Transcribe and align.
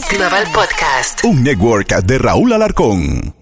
Global 0.00 0.44
Podcast. 0.54 1.22
Un 1.24 1.42
network 1.42 1.94
de 2.04 2.18
Raúl 2.18 2.52
Alarcón. 2.54 3.41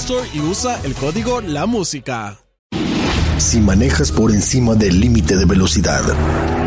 y 0.09 0.39
usa 0.39 0.79
el 0.83 0.95
código 0.95 1.41
La 1.41 1.67
Música. 1.67 2.39
Si 3.37 3.59
manejas 3.59 4.11
por 4.11 4.31
encima 4.31 4.73
del 4.73 4.99
límite 4.99 5.37
de 5.37 5.45
velocidad, 5.45 6.01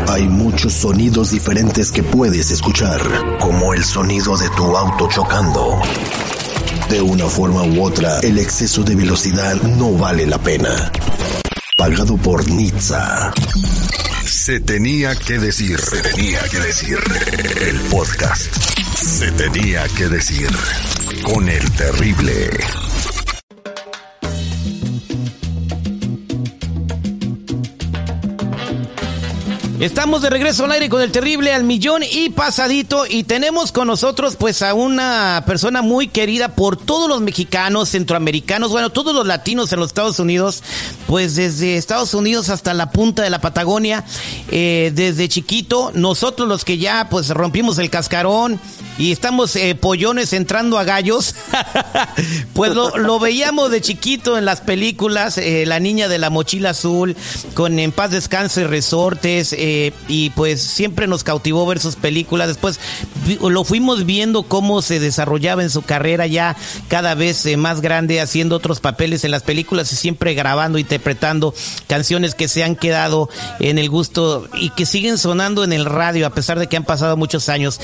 hay 0.07 0.25
muchos 0.25 0.71
sonidos 0.71 1.31
diferentes 1.31 1.91
que 1.91 2.01
puedes 2.01 2.49
escuchar, 2.51 3.01
como 3.41 3.73
el 3.73 3.83
sonido 3.83 4.37
de 4.37 4.49
tu 4.51 4.77
auto 4.77 5.09
chocando. 5.09 5.81
De 6.89 7.01
una 7.01 7.25
forma 7.25 7.63
u 7.63 7.83
otra, 7.83 8.19
el 8.21 8.39
exceso 8.39 8.83
de 8.83 8.95
velocidad 8.95 9.61
no 9.63 9.91
vale 9.97 10.25
la 10.25 10.37
pena. 10.37 10.89
Pagado 11.75 12.15
por 12.15 12.49
Nizza. 12.49 13.33
Se 14.23 14.61
tenía 14.61 15.13
que 15.13 15.39
decir, 15.39 15.77
se 15.77 16.01
tenía 16.01 16.39
que 16.43 16.59
decir. 16.59 16.99
El 17.59 17.79
podcast. 17.91 18.55
Se 18.95 19.29
tenía 19.33 19.85
que 19.89 20.07
decir. 20.07 20.49
Con 21.23 21.49
el 21.49 21.69
terrible. 21.71 22.49
Estamos 29.85 30.23
de 30.23 30.31
regreso 30.31 30.65
al 30.65 30.71
aire 30.71 30.89
con 30.89 31.03
el 31.03 31.11
terrible 31.11 31.53
al 31.53 31.63
millón 31.63 32.01
y 32.01 32.31
pasadito 32.31 33.05
y 33.07 33.23
tenemos 33.23 33.71
con 33.71 33.85
nosotros 33.85 34.35
pues 34.35 34.63
a 34.63 34.73
una 34.73 35.43
persona 35.45 35.83
muy 35.83 36.07
querida 36.07 36.55
por 36.55 36.75
todos 36.75 37.07
los 37.07 37.21
mexicanos, 37.21 37.89
centroamericanos, 37.89 38.71
bueno, 38.71 38.89
todos 38.89 39.13
los 39.13 39.27
latinos 39.27 39.71
en 39.71 39.79
los 39.79 39.89
Estados 39.89 40.17
Unidos, 40.17 40.63
pues 41.05 41.35
desde 41.35 41.77
Estados 41.77 42.15
Unidos 42.15 42.49
hasta 42.49 42.73
la 42.73 42.89
punta 42.89 43.21
de 43.21 43.29
la 43.29 43.41
Patagonia, 43.41 44.03
eh, 44.49 44.91
desde 44.95 45.29
chiquito, 45.29 45.91
nosotros 45.93 46.49
los 46.49 46.65
que 46.65 46.79
ya 46.79 47.07
pues 47.07 47.29
rompimos 47.29 47.77
el 47.77 47.91
cascarón 47.91 48.59
y 48.97 49.11
estamos 49.11 49.55
eh, 49.55 49.75
pollones 49.75 50.33
entrando 50.33 50.79
a 50.79 50.83
gallos, 50.83 51.35
pues 52.53 52.73
lo, 52.73 52.97
lo, 52.97 53.19
veíamos 53.19 53.69
de 53.71 53.81
chiquito 53.81 54.37
en 54.37 54.45
las 54.45 54.61
películas, 54.61 55.37
eh, 55.37 55.65
la 55.65 55.79
niña 55.79 56.07
de 56.07 56.17
la 56.17 56.29
mochila 56.29 56.71
azul, 56.71 57.15
con 57.53 57.77
En 57.79 57.91
paz 57.91 58.11
descanse 58.11 58.65
resortes, 58.65 59.53
eh, 59.57 59.91
y 60.07 60.29
pues 60.31 60.61
siempre 60.61 61.07
nos 61.07 61.23
cautivó 61.23 61.65
ver 61.65 61.79
sus 61.79 61.95
películas. 61.95 62.47
Después 62.47 62.79
lo 63.41 63.63
fuimos 63.63 64.05
viendo 64.05 64.43
cómo 64.43 64.81
se 64.81 64.99
desarrollaba 64.99 65.63
en 65.63 65.69
su 65.69 65.81
carrera 65.81 66.27
ya 66.27 66.55
cada 66.87 67.15
vez 67.15 67.45
más 67.57 67.81
grande, 67.81 68.21
haciendo 68.21 68.55
otros 68.55 68.79
papeles 68.79 69.23
en 69.23 69.31
las 69.31 69.43
películas 69.43 69.91
y 69.91 69.95
siempre 69.95 70.33
grabando, 70.33 70.77
interpretando 70.77 71.53
canciones 71.87 72.35
que 72.35 72.47
se 72.47 72.63
han 72.63 72.75
quedado 72.75 73.29
en 73.59 73.77
el 73.77 73.89
gusto 73.89 74.47
y 74.53 74.69
que 74.69 74.85
siguen 74.85 75.17
sonando 75.17 75.63
en 75.63 75.73
el 75.73 75.85
radio 75.85 76.27
a 76.27 76.29
pesar 76.29 76.59
de 76.59 76.67
que 76.67 76.77
han 76.77 76.85
pasado 76.85 77.17
muchos 77.17 77.49
años. 77.49 77.79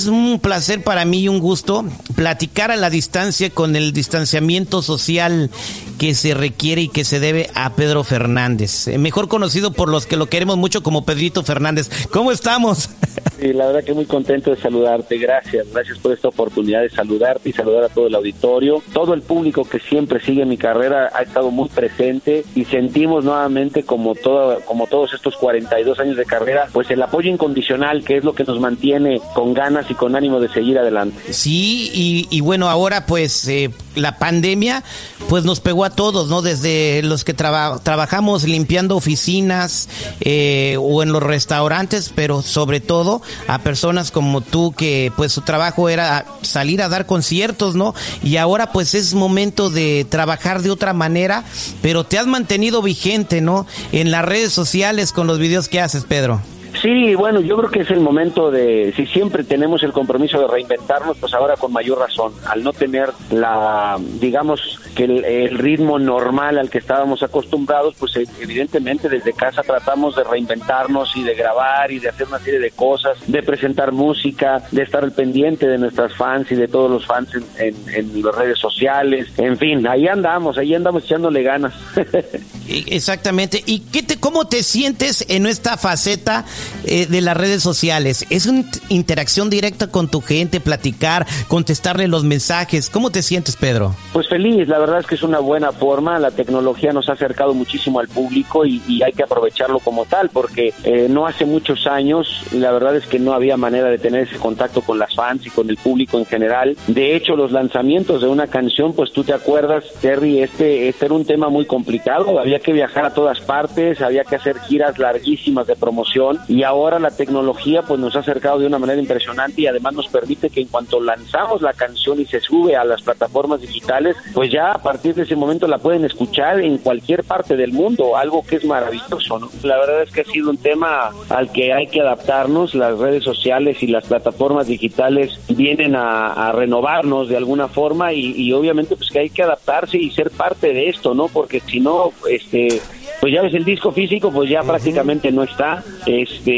Es 0.00 0.06
un 0.06 0.40
placer 0.40 0.82
para 0.82 1.04
mí 1.04 1.20
y 1.20 1.28
un 1.28 1.40
gusto 1.40 1.84
platicar 2.14 2.70
a 2.70 2.76
la 2.76 2.88
distancia 2.88 3.50
con 3.50 3.76
el 3.76 3.92
distanciamiento 3.92 4.80
social 4.80 5.50
que 5.98 6.14
se 6.14 6.32
requiere 6.32 6.82
y 6.82 6.88
que 6.88 7.04
se 7.04 7.20
debe 7.20 7.50
a 7.54 7.74
Pedro 7.74 8.02
Fernández, 8.02 8.88
mejor 8.98 9.28
conocido 9.28 9.72
por 9.72 9.90
los 9.90 10.06
que 10.06 10.16
lo 10.16 10.30
queremos 10.30 10.56
mucho 10.56 10.82
como 10.82 11.04
Pedrito 11.04 11.42
Fernández. 11.42 11.90
¿Cómo 12.10 12.32
estamos? 12.32 12.88
Sí, 13.40 13.54
la 13.54 13.66
verdad 13.66 13.82
que 13.82 13.94
muy 13.94 14.04
contento 14.04 14.50
de 14.50 14.56
saludarte. 14.58 15.16
Gracias, 15.16 15.72
gracias 15.72 15.98
por 15.98 16.12
esta 16.12 16.28
oportunidad 16.28 16.82
de 16.82 16.90
saludarte 16.90 17.48
y 17.48 17.52
saludar 17.54 17.84
a 17.84 17.88
todo 17.88 18.06
el 18.06 18.14
auditorio. 18.14 18.82
Todo 18.92 19.14
el 19.14 19.22
público 19.22 19.64
que 19.64 19.78
siempre 19.78 20.20
sigue 20.20 20.44
mi 20.44 20.58
carrera 20.58 21.10
ha 21.14 21.22
estado 21.22 21.50
muy 21.50 21.70
presente 21.70 22.44
y 22.54 22.66
sentimos 22.66 23.24
nuevamente 23.24 23.84
como 23.84 24.14
todo, 24.14 24.60
como 24.66 24.86
todos 24.86 25.14
estos 25.14 25.36
42 25.36 25.98
años 26.00 26.18
de 26.18 26.26
carrera, 26.26 26.68
pues 26.70 26.90
el 26.90 27.02
apoyo 27.02 27.30
incondicional 27.30 28.04
que 28.04 28.18
es 28.18 28.24
lo 28.24 28.34
que 28.34 28.44
nos 28.44 28.60
mantiene 28.60 29.22
con 29.34 29.54
ganas 29.54 29.90
y 29.90 29.94
con 29.94 30.16
ánimo 30.16 30.38
de 30.38 30.50
seguir 30.50 30.78
adelante. 30.78 31.32
Sí, 31.32 32.26
y, 32.30 32.40
bueno, 32.42 32.68
ahora 32.68 33.06
pues 33.06 33.48
eh, 33.48 33.70
la 33.94 34.18
pandemia 34.18 34.84
pues 35.30 35.44
nos 35.44 35.60
pegó 35.60 35.84
a 35.84 35.90
todos, 35.90 36.28
¿no? 36.28 36.42
Desde 36.42 37.02
los 37.02 37.24
que 37.24 37.32
traba, 37.32 37.78
trabajamos 37.82 38.44
limpiando 38.44 38.96
oficinas 38.96 39.88
eh, 40.20 40.76
o 40.78 41.02
en 41.02 41.12
los 41.12 41.22
restaurantes, 41.22 42.12
pero 42.14 42.42
sobre 42.42 42.80
todo 42.80 43.22
a 43.46 43.58
personas 43.58 44.10
como 44.10 44.40
tú 44.40 44.72
que 44.76 45.12
pues 45.16 45.32
su 45.32 45.42
trabajo 45.42 45.88
era 45.88 46.24
salir 46.42 46.82
a 46.82 46.88
dar 46.88 47.06
conciertos, 47.06 47.74
¿no? 47.74 47.94
Y 48.22 48.36
ahora 48.36 48.72
pues 48.72 48.94
es 48.94 49.14
momento 49.14 49.70
de 49.70 50.06
trabajar 50.08 50.62
de 50.62 50.70
otra 50.70 50.92
manera, 50.92 51.44
pero 51.82 52.04
te 52.04 52.18
has 52.18 52.26
mantenido 52.26 52.82
vigente, 52.82 53.40
¿no? 53.40 53.66
En 53.92 54.10
las 54.10 54.24
redes 54.24 54.52
sociales 54.52 55.12
con 55.12 55.26
los 55.26 55.38
videos 55.38 55.68
que 55.68 55.80
haces, 55.80 56.04
Pedro. 56.04 56.40
Sí, 56.80 57.14
bueno, 57.14 57.40
yo 57.40 57.56
creo 57.58 57.70
que 57.70 57.80
es 57.80 57.90
el 57.90 58.00
momento 58.00 58.50
de, 58.50 58.92
si 58.96 59.04
siempre 59.06 59.44
tenemos 59.44 59.82
el 59.82 59.92
compromiso 59.92 60.40
de 60.40 60.46
reinventarnos, 60.46 61.18
pues 61.18 61.34
ahora 61.34 61.56
con 61.56 61.72
mayor 61.72 61.98
razón, 61.98 62.32
al 62.46 62.62
no 62.62 62.72
tener 62.72 63.10
la, 63.30 63.98
digamos, 64.20 64.79
que 64.94 65.04
el, 65.04 65.24
el, 65.24 65.58
ritmo 65.58 65.98
normal 65.98 66.58
al 66.58 66.70
que 66.70 66.78
estábamos 66.78 67.22
acostumbrados, 67.22 67.94
pues 67.98 68.16
evidentemente 68.40 69.08
desde 69.08 69.32
casa 69.32 69.62
tratamos 69.62 70.16
de 70.16 70.24
reinventarnos 70.24 71.16
y 71.16 71.22
de 71.22 71.34
grabar 71.34 71.90
y 71.90 71.98
de 71.98 72.08
hacer 72.08 72.26
una 72.28 72.38
serie 72.38 72.60
de 72.60 72.70
cosas, 72.70 73.18
de 73.26 73.42
presentar 73.42 73.92
música, 73.92 74.62
de 74.70 74.82
estar 74.82 75.04
al 75.04 75.12
pendiente 75.12 75.66
de 75.66 75.78
nuestras 75.78 76.14
fans 76.14 76.50
y 76.50 76.54
de 76.54 76.68
todos 76.68 76.90
los 76.90 77.06
fans 77.06 77.30
en, 77.34 77.44
en, 77.58 77.94
en 77.94 78.22
las 78.22 78.34
redes 78.34 78.58
sociales, 78.58 79.28
en 79.36 79.56
fin, 79.56 79.86
ahí 79.86 80.08
andamos, 80.08 80.58
ahí 80.58 80.74
andamos 80.74 81.04
echándole 81.04 81.42
ganas. 81.42 81.74
Exactamente. 82.68 83.62
¿Y 83.66 83.80
qué 83.80 84.02
te, 84.02 84.18
cómo 84.18 84.46
te 84.46 84.62
sientes 84.62 85.24
en 85.28 85.46
esta 85.46 85.76
faceta 85.76 86.44
eh, 86.84 87.06
de 87.06 87.20
las 87.20 87.36
redes 87.36 87.62
sociales? 87.62 88.26
¿Es 88.30 88.46
una 88.46 88.64
interacción 88.88 89.50
directa 89.50 89.88
con 89.88 90.08
tu 90.08 90.20
gente, 90.20 90.60
platicar, 90.60 91.26
contestarle 91.48 92.08
los 92.08 92.24
mensajes? 92.24 92.90
¿Cómo 92.90 93.10
te 93.10 93.22
sientes, 93.22 93.56
Pedro? 93.56 93.94
Pues 94.12 94.28
feliz, 94.28 94.68
la 94.68 94.78
verdad 94.80 95.00
es 95.00 95.06
que 95.06 95.14
es 95.14 95.22
una 95.22 95.38
buena 95.38 95.72
forma. 95.72 96.18
La 96.18 96.30
tecnología 96.30 96.92
nos 96.92 97.08
ha 97.08 97.12
acercado 97.12 97.54
muchísimo 97.54 98.00
al 98.00 98.08
público 98.08 98.64
y, 98.64 98.82
y 98.88 99.02
hay 99.02 99.12
que 99.12 99.22
aprovecharlo 99.22 99.78
como 99.78 100.04
tal, 100.06 100.30
porque 100.30 100.72
eh, 100.84 101.06
no 101.08 101.26
hace 101.26 101.44
muchos 101.44 101.86
años, 101.86 102.44
la 102.52 102.72
verdad 102.72 102.96
es 102.96 103.06
que 103.06 103.18
no 103.18 103.32
había 103.32 103.56
manera 103.56 103.88
de 103.88 103.98
tener 103.98 104.22
ese 104.22 104.36
contacto 104.36 104.80
con 104.80 104.98
las 104.98 105.14
fans 105.14 105.46
y 105.46 105.50
con 105.50 105.68
el 105.70 105.76
público 105.76 106.18
en 106.18 106.26
general. 106.26 106.76
De 106.86 107.14
hecho, 107.14 107.36
los 107.36 107.52
lanzamientos 107.52 108.22
de 108.22 108.28
una 108.28 108.46
canción, 108.46 108.92
pues 108.92 109.12
tú 109.12 109.24
te 109.24 109.32
acuerdas, 109.32 109.84
Terry, 110.00 110.40
este, 110.42 110.88
este 110.88 111.06
era 111.06 111.14
un 111.14 111.24
tema 111.24 111.48
muy 111.48 111.66
complicado. 111.66 112.38
Había 112.38 112.60
que 112.60 112.72
viajar 112.72 113.04
a 113.04 113.14
todas 113.14 113.40
partes, 113.40 114.00
había 114.00 114.24
que 114.24 114.36
hacer 114.36 114.58
giras 114.60 114.98
larguísimas 114.98 115.66
de 115.66 115.76
promoción 115.76 116.38
y 116.48 116.62
ahora 116.62 116.98
la 116.98 117.10
tecnología 117.10 117.82
pues 117.82 118.00
nos 118.00 118.16
ha 118.16 118.20
acercado 118.20 118.58
de 118.58 118.66
una 118.66 118.78
manera 118.78 119.00
impresionante 119.00 119.62
y 119.62 119.66
además 119.66 119.94
nos 119.94 120.08
permite 120.08 120.50
que 120.50 120.60
en 120.60 120.68
cuanto 120.68 121.00
lanzamos 121.00 121.62
la 121.62 121.72
canción 121.72 122.20
y 122.20 122.26
se 122.26 122.40
sube 122.40 122.76
a 122.76 122.84
las 122.84 123.02
plataformas 123.02 123.60
digitales, 123.60 124.16
pues 124.34 124.50
ya 124.50 124.69
a 124.72 124.82
partir 124.82 125.14
de 125.14 125.22
ese 125.22 125.36
momento 125.36 125.66
la 125.66 125.78
pueden 125.78 126.04
escuchar 126.04 126.60
en 126.60 126.78
cualquier 126.78 127.24
parte 127.24 127.56
del 127.56 127.72
mundo, 127.72 128.16
algo 128.16 128.44
que 128.44 128.56
es 128.56 128.64
maravilloso, 128.64 129.38
¿no? 129.38 129.48
La 129.62 129.78
verdad 129.78 130.02
es 130.02 130.10
que 130.10 130.22
ha 130.22 130.24
sido 130.24 130.50
un 130.50 130.58
tema 130.58 131.10
al 131.28 131.50
que 131.52 131.72
hay 131.72 131.86
que 131.86 132.00
adaptarnos, 132.00 132.74
las 132.74 132.98
redes 132.98 133.24
sociales 133.24 133.82
y 133.82 133.86
las 133.86 134.06
plataformas 134.06 134.66
digitales 134.66 135.38
vienen 135.48 135.96
a, 135.96 136.48
a 136.48 136.52
renovarnos 136.52 137.28
de 137.28 137.36
alguna 137.36 137.68
forma 137.68 138.12
y, 138.12 138.32
y 138.36 138.52
obviamente 138.52 138.96
pues 138.96 139.10
que 139.10 139.20
hay 139.20 139.30
que 139.30 139.42
adaptarse 139.42 139.98
y 139.98 140.10
ser 140.10 140.30
parte 140.30 140.72
de 140.72 140.88
esto, 140.88 141.14
¿no? 141.14 141.28
Porque 141.28 141.60
si 141.60 141.80
no, 141.80 142.12
este 142.28 142.80
pues 143.20 143.34
ya 143.34 143.42
ves 143.42 143.54
el 143.54 143.64
disco 143.64 143.92
físico 143.92 144.30
pues 144.32 144.48
ya 144.48 144.62
prácticamente 144.62 145.30
no 145.30 145.42
está 145.42 145.84
este 146.06 146.50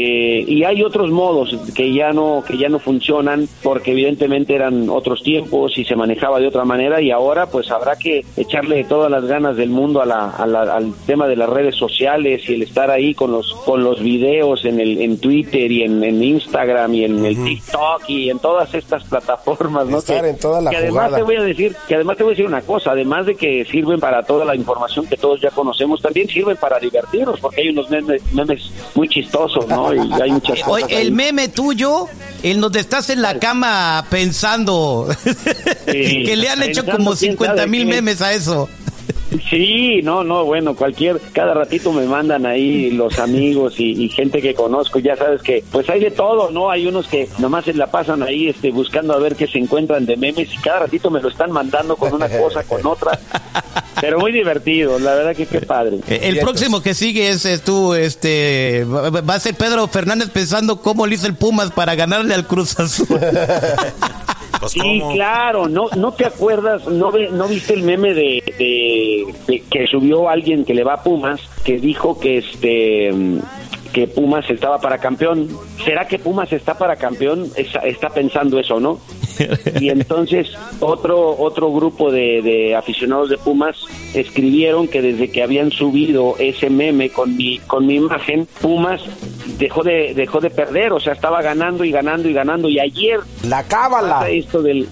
y 0.47 0.63
hay 0.63 0.81
otros 0.81 1.11
modos 1.11 1.55
que 1.75 1.93
ya 1.93 2.11
no 2.11 2.43
que 2.47 2.57
ya 2.57 2.69
no 2.69 2.79
funcionan 2.79 3.47
porque 3.61 3.91
evidentemente 3.91 4.55
eran 4.55 4.89
otros 4.89 5.21
tiempos 5.23 5.77
y 5.77 5.83
se 5.83 5.95
manejaba 5.95 6.39
de 6.39 6.47
otra 6.47 6.63
manera 6.63 7.01
y 7.01 7.11
ahora 7.11 7.47
pues 7.47 7.69
habrá 7.69 7.97
que 7.97 8.25
echarle 8.37 8.83
todas 8.85 9.11
las 9.11 9.25
ganas 9.25 9.57
del 9.57 9.69
mundo 9.69 10.01
a 10.01 10.05
la, 10.05 10.29
al 10.29 10.93
tema 11.05 11.27
de 11.27 11.35
las 11.35 11.49
redes 11.49 11.75
sociales 11.75 12.47
y 12.47 12.53
el 12.53 12.63
estar 12.63 12.89
ahí 12.89 13.13
con 13.13 13.31
los 13.31 13.53
con 13.65 13.83
los 13.83 14.01
videos 14.01 14.63
en 14.65 14.79
el 14.79 15.01
en 15.01 15.19
Twitter 15.19 15.71
y 15.71 15.83
en, 15.83 16.03
Instagram 16.23 16.93
y 16.93 17.03
en 17.05 17.25
el 17.25 17.43
TikTok 17.43 18.03
y 18.07 18.29
en 18.29 18.39
todas 18.39 18.73
estas 18.73 19.03
plataformas 19.03 19.87
no 19.87 19.97
estar 19.97 20.25
en 20.25 20.37
toda 20.37 20.61
la 20.61 20.71
que 20.71 20.77
además 20.77 21.13
te 21.13 21.23
voy 21.23 21.35
a 21.35 21.43
decir 21.43 21.75
que 21.87 21.95
además 21.95 22.17
te 22.17 22.23
voy 22.23 22.31
a 22.31 22.35
decir 22.35 22.45
una 22.45 22.61
cosa 22.61 22.91
además 22.91 23.25
de 23.25 23.35
que 23.35 23.65
sirven 23.65 23.99
para 23.99 24.23
toda 24.23 24.45
la 24.45 24.55
información 24.55 25.05
que 25.07 25.17
todos 25.17 25.41
ya 25.41 25.49
conocemos 25.49 26.01
también 26.01 26.27
sirven 26.29 26.52
para 26.55 26.79
divertirnos, 26.79 27.39
porque 27.39 27.61
hay 27.61 27.69
unos 27.69 27.89
memes, 27.89 28.71
muy 28.95 29.07
chistosos, 29.07 29.67
¿no? 29.67 29.93
Y 29.93 30.13
hay 30.21 30.31
muchas 30.31 30.61
cosas. 30.61 30.89
el 30.91 31.11
meme 31.11 31.49
tuyo, 31.49 32.07
en 32.41 32.61
donde 32.61 32.79
estás 32.79 33.09
en 33.09 33.21
la 33.21 33.39
cama 33.39 34.05
pensando, 34.09 35.07
que 35.85 36.35
le 36.35 36.49
han 36.49 36.63
hecho 36.63 36.85
como 36.85 37.15
50 37.15 37.67
mil 37.67 37.85
memes 37.85 38.21
a 38.21 38.33
eso. 38.33 38.69
Sí, 39.49 40.01
no, 40.03 40.23
no, 40.23 40.45
bueno, 40.45 40.75
cualquier, 40.75 41.19
cada 41.31 41.53
ratito 41.53 41.91
me 41.91 42.05
mandan 42.05 42.45
ahí 42.45 42.91
los 42.91 43.19
amigos 43.19 43.79
y, 43.79 44.09
gente 44.09 44.41
que 44.41 44.53
conozco, 44.53 44.99
ya 44.99 45.15
sabes 45.15 45.41
que, 45.41 45.63
pues 45.71 45.89
hay 45.89 45.99
de 46.01 46.11
todo, 46.11 46.51
¿no? 46.51 46.69
Hay 46.69 46.85
unos 46.85 47.07
que 47.07 47.27
nomás 47.39 47.65
se 47.65 47.73
la 47.73 47.87
pasan 47.87 48.21
ahí, 48.21 48.49
este, 48.49 48.71
buscando 48.71 49.13
a 49.13 49.19
ver 49.19 49.35
qué 49.35 49.47
se 49.47 49.57
encuentran 49.57 50.05
de 50.05 50.17
memes 50.17 50.53
y 50.53 50.57
cada 50.57 50.79
ratito 50.79 51.09
me 51.09 51.21
lo 51.21 51.29
están 51.29 51.51
mandando 51.51 51.95
con 51.95 52.13
una 52.13 52.29
cosa, 52.29 52.63
con 52.63 52.85
otra, 52.85 53.19
pero 53.99 54.19
muy 54.19 54.31
divertido, 54.31 54.99
la 54.99 55.15
verdad 55.15 55.35
que 55.35 55.47
qué 55.47 55.61
padre. 55.61 55.99
Eh, 56.07 56.19
el 56.23 56.39
próximo 56.39 56.81
que 56.81 56.93
sigue 56.93 57.29
es, 57.29 57.61
tú, 57.63 57.93
este, 57.93 58.85
va 58.85 59.33
a 59.33 59.39
ser 59.39 59.55
Pedro 59.55 59.87
Fernández 59.87 60.29
pensando 60.29 60.81
cómo 60.81 61.07
le 61.07 61.15
hizo 61.15 61.27
el 61.27 61.35
Pumas 61.35 61.71
para 61.71 61.95
ganarle 61.95 62.33
al 62.35 62.45
Cruz 62.45 62.79
Azul. 62.79 63.07
Pues, 64.63 64.71
sí, 64.71 65.01
claro, 65.13 65.67
no, 65.67 65.89
no 65.97 66.13
te 66.13 66.25
acuerdas, 66.25 66.87
no, 66.87 67.11
no 67.11 67.47
viste 67.49 67.73
el 67.73 67.83
meme 67.83 68.13
de, 68.13 68.41
que 69.69 69.87
subió 69.87 70.29
alguien 70.29 70.63
que 70.63 70.73
le 70.73 70.85
va 70.85 70.93
a 70.93 71.03
Pumas, 71.03 71.41
que 71.65 71.79
dijo 71.79 72.17
que 72.17 72.37
este 72.37 73.11
que 73.91 74.07
Pumas 74.07 74.49
estaba 74.49 74.79
para 74.79 74.99
campeón. 74.99 75.49
¿Será 75.83 76.07
que 76.07 76.17
Pumas 76.17 76.51
está 76.53 76.77
para 76.77 76.95
campeón? 76.95 77.49
Está, 77.57 78.09
pensando 78.09 78.57
eso, 78.57 78.79
¿no? 78.79 78.99
Y 79.79 79.89
entonces 79.89 80.47
otro 80.79 81.37
otro 81.37 81.71
grupo 81.71 82.11
de, 82.11 82.41
de, 82.41 82.75
aficionados 82.75 83.29
de 83.29 83.37
Pumas 83.37 83.75
escribieron 84.13 84.87
que 84.87 85.01
desde 85.01 85.31
que 85.31 85.43
habían 85.43 85.71
subido 85.71 86.35
ese 86.39 86.69
meme 86.69 87.09
con 87.09 87.35
mi 87.35 87.59
con 87.59 87.85
mi 87.85 87.95
imagen, 87.95 88.47
Pumas 88.61 89.01
dejó 89.57 89.83
de 89.83 90.13
dejó 90.13 90.39
de 90.39 90.49
perder, 90.49 90.93
o 90.93 90.99
sea, 90.99 91.13
estaba 91.13 91.41
ganando 91.41 91.83
y 91.83 91.91
ganando 91.91 92.29
y 92.29 92.33
ganando. 92.33 92.69
Y 92.69 92.79
ayer 92.79 93.19
la 93.47 93.63
cábala. 93.63 94.29
esto 94.29 94.61
del 94.61 94.87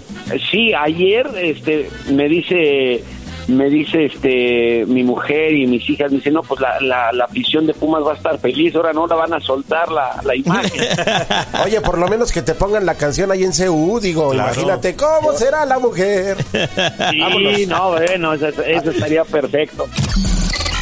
sí, 0.50 0.74
ayer 0.74 1.28
este 1.36 1.90
me 2.12 2.28
dice 2.28 3.04
me 3.48 3.70
dice 3.70 4.06
este 4.06 4.86
mi 4.88 5.04
mujer 5.04 5.54
y 5.54 5.68
mis 5.68 5.88
hijas, 5.90 6.12
me 6.12 6.18
dicen, 6.18 6.34
no, 6.34 6.42
pues 6.44 6.60
la, 6.62 6.80
la, 6.82 7.12
la 7.12 7.26
afición 7.26 7.66
de 7.66 7.74
Pumas 7.74 8.04
va 8.06 8.14
a 8.14 8.16
estar 8.16 8.40
feliz, 8.40 8.76
ahora 8.76 8.94
no 8.94 9.08
la 9.08 9.16
van 9.16 9.34
a 9.34 9.40
soltar 9.40 9.92
la, 9.92 10.20
la 10.24 10.36
imagen. 10.36 10.82
Oye, 11.66 11.82
por 11.82 11.98
lo 11.98 12.08
menos 12.08 12.32
que 12.32 12.42
te 12.42 12.54
pongan 12.56 12.86
la 12.86 12.96
canción 12.96 13.32
ahí 13.32 13.44
en 13.44 13.52
CU, 13.52 14.00
digo, 14.00 14.34
imagínate 14.34 14.96
cómo 14.96 15.34
será 15.34 15.66
la 15.66 15.80
mujer. 15.80 16.38
Sí, 17.12 17.66
no, 17.66 17.92
bueno, 17.92 18.34
eso, 18.34 18.48
eso 18.48 18.92
estaría 18.92 19.24
perfecto. 19.24 19.88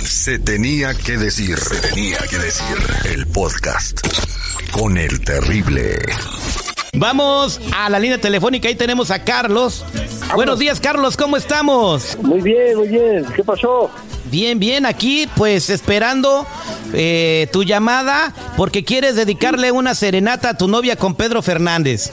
Se 0.04 0.40
tenía 0.40 0.94
que 0.94 1.18
decir, 1.18 1.58
se 1.58 1.76
tenía 1.90 2.18
que 2.30 2.38
decir, 2.38 2.78
el 3.14 3.26
podcast 3.28 4.00
con 4.72 4.98
el 4.98 5.22
terrible. 5.22 5.98
Vamos 6.94 7.62
a 7.76 7.90
la 7.90 8.00
línea 8.00 8.20
telefónica, 8.20 8.68
ahí 8.68 8.76
tenemos 8.76 9.12
a 9.12 9.24
Carlos. 9.24 9.86
Buenos 10.36 10.60
días, 10.60 10.80
Carlos, 10.80 11.18
¿cómo 11.18 11.38
estamos? 11.38 12.18
Muy 12.22 12.42
bien, 12.42 12.78
muy 12.78 12.88
bien. 12.88 13.26
¿Qué 13.36 13.44
pasó? 13.44 13.90
Bien, 14.32 14.60
bien, 14.60 14.86
aquí 14.86 15.28
pues 15.36 15.70
esperando 15.70 16.46
eh, 16.94 17.48
tu 17.52 17.64
llamada 17.64 18.34
porque 18.56 18.84
quieres 18.84 19.16
dedicarle 19.16 19.72
una 19.72 19.96
serenata 19.96 20.50
a 20.50 20.58
tu 20.58 20.68
novia 20.68 20.96
con 20.96 21.16
Pedro 21.16 21.42
Fernández. 21.42 22.12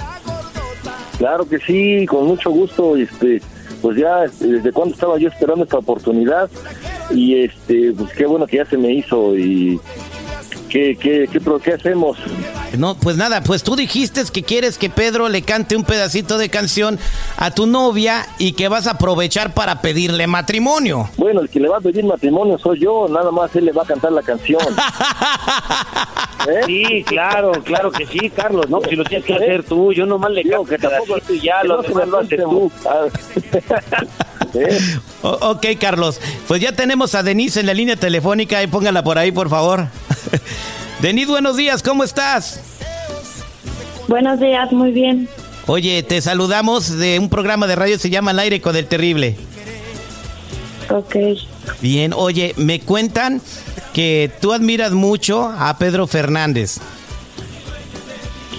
Claro 1.18 1.46
que 1.46 1.58
sí, 1.58 2.06
con 2.06 2.26
mucho 2.26 2.50
gusto. 2.50 2.96
Este, 2.96 3.42
pues 3.82 3.98
ya 3.98 4.24
desde 4.40 4.72
cuando 4.72 4.94
estaba 4.94 5.18
yo 5.18 5.28
esperando 5.28 5.64
esta 5.64 5.78
oportunidad 5.78 6.48
y 7.10 7.42
este, 7.42 7.92
pues 7.92 8.12
qué 8.14 8.26
bueno 8.26 8.46
que 8.46 8.56
ya 8.56 8.64
se 8.64 8.78
me 8.78 8.92
hizo 8.92 9.36
y 9.36 9.78
¿Qué, 10.68 10.96
qué, 11.00 11.28
qué, 11.30 11.40
qué 11.62 11.72
hacemos? 11.72 12.18
No, 12.76 12.96
pues 12.96 13.16
nada, 13.16 13.42
pues 13.42 13.62
tú 13.62 13.76
dijiste 13.76 14.22
que 14.32 14.42
quieres 14.42 14.78
que 14.78 14.90
Pedro 14.90 15.28
le 15.28 15.42
cante 15.42 15.76
un 15.76 15.84
pedacito 15.84 16.38
de 16.38 16.48
canción 16.48 16.98
a 17.36 17.50
tu 17.52 17.66
novia 17.66 18.26
y 18.38 18.52
que 18.52 18.68
vas 18.68 18.86
a 18.86 18.92
aprovechar 18.92 19.54
para 19.54 19.80
pedirle 19.80 20.26
matrimonio. 20.26 21.08
Bueno, 21.16 21.40
el 21.40 21.48
que 21.48 21.60
le 21.60 21.68
va 21.68 21.78
a 21.78 21.80
pedir 21.80 22.04
matrimonio 22.04 22.58
soy 22.58 22.80
yo, 22.80 23.06
nada 23.08 23.30
más 23.30 23.54
él 23.56 23.66
le 23.66 23.72
va 23.72 23.82
a 23.82 23.86
cantar 23.86 24.12
la 24.12 24.22
canción. 24.22 24.60
¿Eh? 26.48 26.60
Sí, 26.66 27.04
claro, 27.04 27.52
claro 27.64 27.90
que 27.90 28.06
sí, 28.06 28.30
Carlos, 28.30 28.68
no, 28.68 28.80
si 28.88 28.94
lo 28.94 29.04
tienes 29.04 29.26
que 29.26 29.32
¿Eh? 29.32 29.36
hacer 29.36 29.64
tú, 29.64 29.92
yo 29.92 30.06
nomás 30.06 30.30
le 30.30 30.42
canto 30.42 30.64
que 30.64 30.78
tampoco 30.78 31.18
y 31.28 31.40
ya, 31.40 31.62
lo 31.64 31.82
demás 31.82 32.08
lo 32.08 32.18
haces 32.18 32.40
tú. 32.40 32.70
¿Eh? 34.58 34.78
ok, 35.22 35.66
Carlos, 35.80 36.20
pues 36.46 36.60
ya 36.60 36.72
tenemos 36.72 37.14
a 37.14 37.22
Denise 37.22 37.60
en 37.60 37.66
la 37.66 37.74
línea 37.74 37.96
telefónica, 37.96 38.62
y 38.62 38.66
póngala 38.66 39.02
por 39.02 39.18
ahí, 39.18 39.32
por 39.32 39.48
favor. 39.48 39.86
Denis, 41.00 41.26
buenos 41.28 41.56
días, 41.56 41.82
¿cómo 41.82 42.04
estás? 42.04 42.60
Buenos 44.08 44.40
días, 44.40 44.72
muy 44.72 44.92
bien. 44.92 45.28
Oye, 45.66 46.02
te 46.02 46.20
saludamos 46.20 46.96
de 46.96 47.18
un 47.18 47.28
programa 47.28 47.66
de 47.66 47.74
radio 47.74 47.98
se 47.98 48.08
llama 48.08 48.30
Al 48.30 48.38
aire 48.38 48.60
con 48.60 48.76
el 48.76 48.86
terrible. 48.86 49.36
Ok. 50.90 51.16
Bien, 51.80 52.12
oye, 52.14 52.54
me 52.56 52.80
cuentan 52.80 53.40
que 53.92 54.30
tú 54.40 54.52
admiras 54.52 54.92
mucho 54.92 55.52
a 55.58 55.76
Pedro 55.78 56.06
Fernández. 56.06 56.78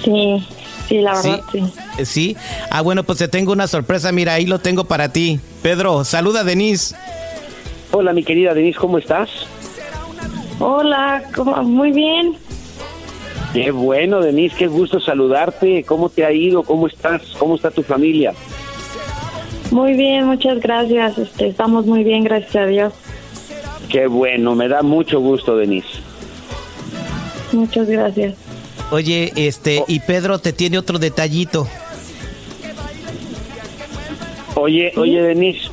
Sí, 0.03 0.45
sí, 0.89 0.97
la 0.99 1.13
verdad, 1.13 1.41
sí. 1.51 1.63
¿Sí? 1.97 2.05
¿Sí? 2.05 2.37
Ah, 2.69 2.81
bueno, 2.81 3.03
pues 3.03 3.19
te 3.19 3.29
tengo 3.29 3.53
una 3.53 3.67
sorpresa, 3.67 4.11
mira, 4.11 4.33
ahí 4.33 4.45
lo 4.45 4.59
tengo 4.59 4.83
para 4.83 5.13
ti. 5.13 5.39
Pedro, 5.61 6.03
saluda 6.03 6.41
a 6.41 6.43
Denise. 6.43 6.95
Hola, 7.91 8.11
mi 8.11 8.23
querida 8.23 8.53
Denise, 8.53 8.77
¿cómo 8.77 8.97
estás? 8.97 9.29
Hola, 10.59 11.23
¿cómo? 11.35 11.55
muy 11.63 11.91
bien. 11.91 12.35
Qué 13.53 13.71
bueno, 13.71 14.19
Denise, 14.19 14.55
qué 14.57 14.67
gusto 14.67 14.99
saludarte. 14.99 15.83
¿Cómo 15.83 16.09
te 16.09 16.25
ha 16.25 16.31
ido? 16.31 16.63
¿Cómo 16.63 16.87
estás? 16.87 17.21
¿Cómo 17.39 17.55
está 17.55 17.71
tu 17.71 17.83
familia? 17.83 18.33
Muy 19.71 19.93
bien, 19.93 20.25
muchas 20.25 20.59
gracias. 20.59 21.17
Este, 21.17 21.47
estamos 21.47 21.85
muy 21.85 22.03
bien, 22.03 22.23
gracias 22.23 22.55
a 22.55 22.65
Dios. 22.65 22.93
Qué 23.89 24.07
bueno, 24.07 24.55
me 24.55 24.67
da 24.67 24.81
mucho 24.83 25.19
gusto, 25.19 25.55
Denise. 25.57 25.87
Muchas 27.51 27.87
gracias. 27.87 28.35
Oye, 28.91 29.31
este, 29.35 29.83
y 29.87 29.99
Pedro 30.01 30.39
te 30.39 30.53
tiene 30.53 30.77
otro 30.77 30.99
detallito. 30.99 31.67
Oye, 34.55 34.91
oye, 34.97 35.21
Denise, 35.21 35.69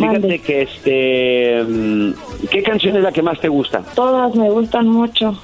fíjate 0.00 0.38
que 0.40 0.62
este, 0.62 1.62
mm, 1.62 2.12
¿qué 2.50 2.62
canción 2.62 2.96
es 2.96 3.02
la 3.02 3.12
que 3.12 3.22
más 3.22 3.40
te 3.40 3.48
gusta? 3.48 3.82
Todas 3.94 4.34
me 4.34 4.50
gustan 4.50 4.88
mucho. 4.88 5.40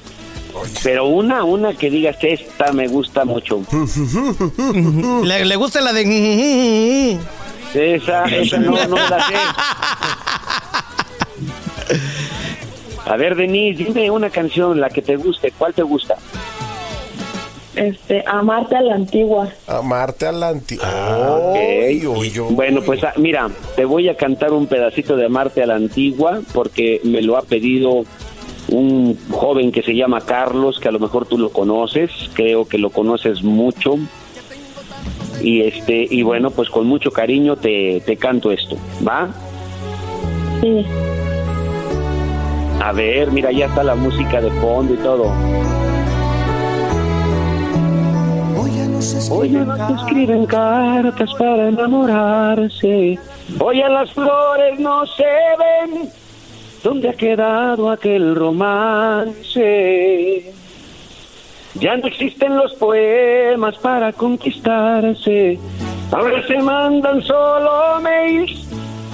Pero 0.83 1.05
una, 1.05 1.43
una 1.43 1.73
que 1.73 1.89
digas, 1.89 2.17
esta 2.21 2.71
me 2.71 2.87
gusta 2.87 3.25
mucho. 3.25 3.61
¿Le, 5.23 5.55
gusta 5.55 5.81
la 5.81 5.93
de... 5.93 7.19
Esa, 7.73 8.25
esa 8.25 8.57
no, 8.57 8.71
no 8.87 8.95
la 8.95 9.27
sé. 9.27 9.35
A 13.05 13.15
ver, 13.15 13.35
Denise, 13.35 13.85
dime 13.85 14.09
una 14.11 14.29
canción, 14.29 14.81
la 14.81 14.89
que 14.89 15.01
te 15.01 15.15
guste. 15.15 15.53
¿Cuál 15.57 15.73
te 15.73 15.83
gusta? 15.83 16.15
Este, 17.77 18.23
Amarte 18.25 18.75
a 18.75 18.81
la 18.81 18.95
Antigua. 18.95 19.49
Amarte 19.67 20.25
a 20.25 20.31
la 20.31 20.49
Antigua. 20.49 20.85
Ah, 20.87 21.53
bueno, 22.49 22.81
pues 22.81 23.03
ah, 23.03 23.13
mira, 23.17 23.49
te 23.75 23.85
voy 23.85 24.09
a 24.09 24.15
cantar 24.15 24.51
un 24.51 24.65
pedacito 24.67 25.15
de 25.15 25.27
Amarte 25.27 25.61
a 25.61 25.67
la 25.67 25.75
Antigua 25.75 26.41
porque 26.53 26.99
me 27.03 27.21
lo 27.21 27.37
ha 27.37 27.43
pedido 27.43 28.03
un 28.69 29.17
joven 29.29 29.71
que 29.71 29.83
se 29.83 29.95
llama 29.95 30.21
Carlos, 30.21 30.79
que 30.79 30.87
a 30.89 30.91
lo 30.91 30.99
mejor 30.99 31.27
tú 31.27 31.37
lo 31.37 31.49
conoces, 31.51 32.11
creo 32.33 32.67
que 32.67 32.77
lo 32.77 32.89
conoces 32.89 33.43
mucho. 33.43 33.97
Y 35.41 35.61
este 35.61 36.07
y 36.09 36.23
bueno, 36.23 36.49
pues 36.49 36.69
con 36.69 36.87
mucho 36.87 37.11
cariño 37.11 37.57
te, 37.57 38.01
te 38.05 38.17
canto 38.17 38.51
esto, 38.51 38.75
¿va? 39.07 39.29
Sí. 40.61 40.83
A 42.81 42.91
ver, 42.91 43.31
mira, 43.31 43.51
ya 43.51 43.67
está 43.67 43.83
la 43.83 43.95
música 43.95 44.41
de 44.41 44.49
fondo 44.49 44.95
y 44.95 44.97
todo. 44.97 45.31
Hoy 49.31 49.51
ya 49.51 49.63
no 49.63 49.87
se 49.87 49.93
escriben 49.93 50.45
cartas 50.45 51.33
para 51.35 51.69
enamorarse. 51.69 53.17
Hoy 53.59 53.77
las 53.77 54.11
flores 54.11 54.79
no 54.79 55.05
se 55.05 55.23
ven 55.23 56.09
¿Dónde 56.83 57.09
ha 57.09 57.13
quedado 57.13 57.89
aquel 57.89 58.35
romance? 58.35 59.63
Ya 61.75 61.97
no 61.97 62.07
existen 62.07 62.55
los 62.55 62.73
poemas 62.75 63.75
para 63.77 64.13
conquistarse. 64.13 65.59
Ahora 66.11 66.47
se 66.47 66.57
mandan 66.59 67.21
solo 67.21 67.99
mails. 68.01 68.69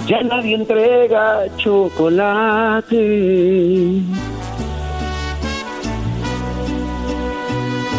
Ya 0.06 0.22
nadie 0.22 0.54
entrega 0.54 1.46
chocolate. 1.56 2.94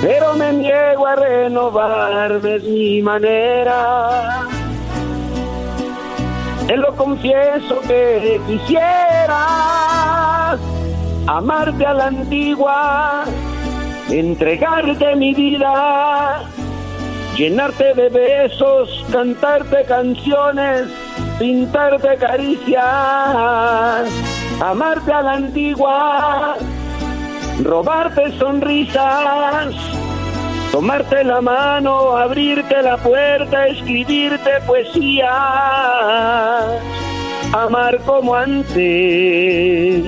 Pero 0.06 0.36
me 0.36 0.54
niego 0.54 1.08
a 1.08 1.16
renovarme, 1.16 2.58
es 2.58 2.64
mi 2.64 3.02
manera. 3.02 4.44
Te 6.68 6.78
lo 6.78 6.96
confieso 6.96 7.82
que 7.88 8.40
quisiera 8.46 9.40
amarte 11.26 11.88
a 11.88 11.94
la 11.96 12.06
antigua, 12.06 13.24
entregarte 14.12 15.16
mi 15.16 15.34
vida, 15.34 16.44
llenarte 17.36 17.96
de 17.96 18.10
besos, 18.10 19.04
cantarte 19.12 19.86
canciones, 19.86 20.88
pintarte 21.40 22.16
caricias, 22.18 22.84
amarte 24.62 25.12
a 25.12 25.22
la 25.24 25.34
antigua, 25.34 26.58
robarte 27.64 28.38
sonrisas 28.38 29.76
tomarte 30.76 31.24
la 31.24 31.40
mano, 31.40 32.18
abrirte 32.18 32.82
la 32.82 32.98
puerta, 32.98 33.68
escribirte 33.68 34.60
poesía, 34.68 35.32
amar 37.54 37.98
como 38.06 38.36
antes, 38.36 40.04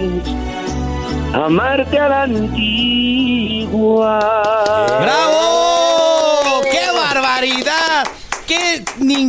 amarte 1.33 1.97
a 1.97 2.09
la 2.09 2.23
antigua. 2.23 4.19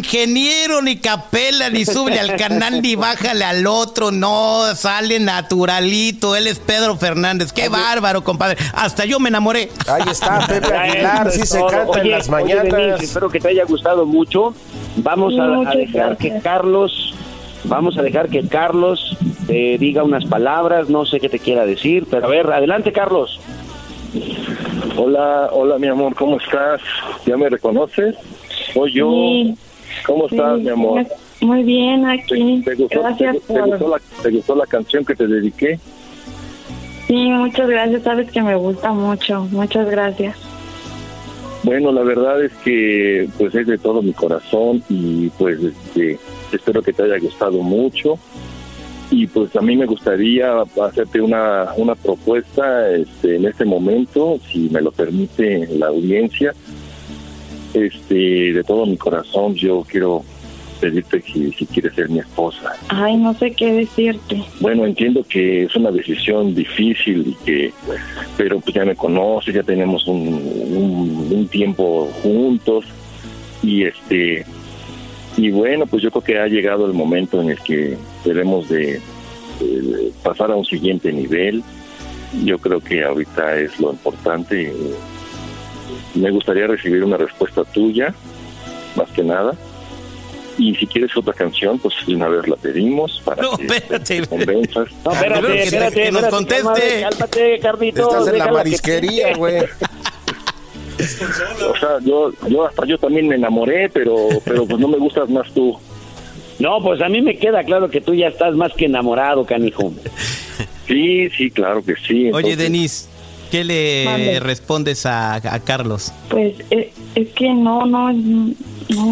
Ingeniero, 0.09 0.81
ni 0.81 0.97
capela, 0.97 1.69
ni 1.69 1.85
sube 1.85 2.19
al 2.19 2.37
canal, 2.37 2.81
ni 2.81 2.97
bájale 2.97 3.45
al 3.45 3.67
otro? 3.67 4.11
No, 4.11 4.62
sale 4.75 5.21
naturalito. 5.21 6.35
Él 6.35 6.47
es 6.47 6.59
Pedro 6.59 6.97
Fernández. 6.97 7.53
¡Qué 7.53 7.69
bárbaro, 7.69 8.25
compadre! 8.25 8.57
Hasta 8.73 9.05
yo 9.05 9.21
me 9.21 9.29
enamoré. 9.29 9.69
Ahí 9.87 10.09
está, 10.11 10.47
Pepe 10.47 10.75
Aguilar, 10.75 11.31
sí 11.31 11.45
se 11.45 11.61
canta 11.67 12.00
en 12.00 12.11
las 12.11 12.29
mañanas. 12.31 13.03
espero 13.03 13.29
que 13.29 13.38
te 13.38 13.49
haya 13.49 13.65
gustado 13.65 14.07
mucho. 14.07 14.55
Vamos 14.97 15.35
a, 15.38 15.77
dejar 15.77 16.17
que 16.17 16.41
Carlos, 16.41 17.15
vamos 17.65 17.99
a 17.99 18.03
dejar 18.03 18.31
que 18.31 18.49
Carlos 18.49 19.17
te 19.47 19.77
diga 19.77 20.05
unas 20.05 20.25
palabras. 20.25 20.88
No 20.88 21.05
sé 21.05 21.21
qué 21.21 21.29
te 21.29 21.38
quiera 21.38 21.67
decir, 21.67 22.07
pero 22.11 22.27
a 22.27 22.31
ver, 22.31 22.50
adelante, 22.50 22.93
Carlos. 22.93 23.41
Hola, 24.97 25.50
hola, 25.53 25.79
mi 25.79 25.87
amor, 25.87 26.15
¿cómo 26.15 26.38
estás? 26.38 26.81
¿Ya 27.27 27.37
me 27.37 27.50
reconoces? 27.50 28.17
Soy 28.73 28.93
yo. 28.95 29.55
¿Cómo 30.07 30.26
estás, 30.26 30.61
mi 30.61 30.68
amor? 30.68 31.07
Muy 31.40 31.62
bien, 31.62 32.07
aquí. 32.07 32.62
¿Te, 32.64 32.75
gustó, 32.75 33.00
gracias 33.00 33.37
te, 33.47 33.61
gustó 33.61 33.88
la, 33.88 34.00
¿Te 34.23 34.30
gustó 34.30 34.57
la 34.57 34.66
canción 34.66 35.04
que 35.04 35.14
te 35.14 35.26
dediqué? 35.26 35.78
Sí, 37.07 37.30
muchas 37.30 37.68
gracias. 37.68 38.02
Sabes 38.02 38.30
que 38.30 38.42
me 38.42 38.57
gusta 38.57 38.92
mucho. 38.92 39.47
Muchas 39.50 39.88
gracias. 39.90 40.37
Bueno, 41.62 41.92
la 41.92 42.02
verdad 42.02 42.42
es 42.42 42.52
que 42.64 43.28
pues 43.37 43.54
es 43.54 43.66
de 43.66 43.78
todo 43.78 44.00
mi 44.00 44.12
corazón 44.12 44.83
y 44.88 45.28
pues 45.30 45.59
este, 45.62 46.18
espero 46.52 46.83
que 46.83 46.92
te 46.92 47.02
haya 47.02 47.18
gustado 47.18 47.62
mucho 47.62 48.18
y 49.11 49.26
pues 49.26 49.54
a 49.57 49.61
mí 49.61 49.76
me 49.76 49.87
gustaría 49.87 50.61
hacerte 50.61 51.21
una, 51.21 51.68
una 51.76 51.95
propuesta 51.95 52.90
este, 52.90 53.37
en 53.37 53.47
este 53.47 53.64
momento, 53.64 54.38
si 54.50 54.68
me 54.71 54.83
lo 54.83 54.92
permite 54.92 55.66
la 55.78 55.87
audiencia. 55.87 56.54
Este, 57.75 58.53
de 58.53 58.65
todo 58.65 58.87
mi 58.87 58.97
corazón 58.97 59.55
yo 59.55 59.85
quiero 59.89 60.25
pedirte 60.81 61.21
que 61.21 61.51
si 61.51 61.67
quieres 61.67 61.95
ser 61.95 62.09
mi 62.09 62.21
esposa. 62.21 62.73
Ay, 62.89 63.17
no 63.17 63.35
sé 63.35 63.51
qué 63.51 63.73
decirte. 63.73 64.43
Bueno, 64.61 64.87
entiendo 64.87 65.25
que 65.29 65.65
es 65.65 65.75
una 65.75 65.91
decisión 65.91 66.55
difícil 66.55 67.27
y 67.27 67.45
que, 67.45 67.73
pero 68.37 68.61
pues 68.61 68.75
ya 68.75 68.85
me 68.85 68.95
conoces, 68.95 69.55
ya 69.55 69.63
tenemos 69.63 70.07
un, 70.07 71.29
un 71.31 71.49
tiempo 71.49 72.09
juntos 72.23 72.85
y 73.63 73.85
este 73.85 74.47
y 75.39 75.53
bueno, 75.53 75.87
pues 75.87 76.03
yo 76.03 76.11
creo 76.11 76.25
que 76.25 76.39
ha 76.41 76.49
llegado 76.49 76.85
el 76.85 76.93
momento 76.93 77.41
en 77.41 77.51
el 77.51 77.61
que 77.61 77.97
debemos 78.25 78.69
de, 78.69 79.01
pasar 80.25 80.51
a 80.51 80.57
un 80.57 80.65
siguiente 80.65 81.13
nivel. 81.13 81.63
Yo 82.45 82.59
creo 82.59 82.81
que 82.81 83.05
ahorita 83.05 83.57
es 83.57 83.79
lo 83.79 83.93
importante. 83.93 84.73
Me 86.15 86.31
gustaría 86.31 86.67
recibir 86.67 87.05
una 87.05 87.17
respuesta 87.17 87.65
tuya, 87.65 88.15
más 88.97 89.09
que 89.11 89.23
nada. 89.23 89.55
Y 90.59 90.75
si 90.75 90.87
quieres 90.87 91.17
otra 91.17 91.33
canción, 91.33 91.79
pues 91.79 91.95
una 92.09 92.29
vez 92.29 92.49
la 92.49 92.57
pedimos 92.57 93.23
para 93.25 93.43
no, 93.43 93.57
que 93.57 93.67
espérate. 93.67 94.21
te 94.21 94.27
convenzas. 94.27 94.88
No, 95.05 95.12
espérate, 95.12 95.62
espérate, 95.62 96.03
que 96.03 96.12
nos 96.12 96.27
conteste. 96.27 97.00
Cálmate, 97.09 97.59
Carlitos. 97.61 98.12
Estás 98.12 98.29
en 98.29 98.38
la 98.38 98.53
marisquería, 98.53 99.37
güey. 99.37 99.59
O 100.99 101.79
sea, 101.79 101.99
yo, 102.03 102.33
yo 102.49 102.67
hasta 102.67 102.85
yo 102.87 102.99
también 102.99 103.29
me 103.29 103.37
enamoré, 103.37 103.88
pero, 103.88 104.17
pero 104.45 104.67
pues 104.67 104.81
no 104.81 104.88
me 104.88 104.99
gustas 104.99 105.29
más 105.29 105.49
tú. 105.53 105.79
No, 106.59 106.83
pues 106.83 107.00
a 107.00 107.09
mí 107.09 107.23
me 107.23 107.38
queda 107.38 107.62
claro 107.62 107.88
que 107.88 108.00
tú 108.00 108.15
ya 108.15 108.27
estás 108.27 108.55
más 108.57 108.73
que 108.73 108.87
enamorado, 108.87 109.47
canijo. 109.47 109.93
Sí, 110.88 111.29
sí, 111.37 111.50
claro 111.50 111.85
que 111.85 111.95
sí. 111.97 112.31
Oye, 112.33 112.57
Denise, 112.57 113.09
¿qué 113.50 113.64
le 113.64 114.05
Mande. 114.05 114.40
respondes 114.40 115.07
a, 115.07 115.35
a 115.35 115.61
Carlos? 115.61 116.12
Pues 116.28 116.55
es, 116.71 116.88
es 117.14 117.28
que 117.31 117.52
no, 117.55 117.87
no, 117.87 118.12
no, 118.12 118.55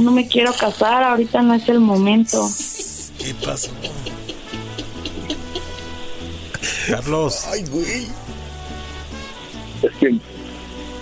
no 0.02 0.10
me 0.12 0.26
quiero 0.28 0.52
casar. 0.52 1.02
Ahorita 1.02 1.42
no 1.42 1.54
es 1.54 1.68
el 1.68 1.80
momento. 1.80 2.48
¿Qué 3.18 3.34
pasó? 3.44 3.70
Carlos. 6.88 7.46
Ay, 7.52 7.64
güey. 7.70 8.06
Es 9.82 9.92
que 9.98 10.18